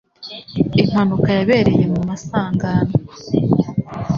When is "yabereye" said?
1.37-1.83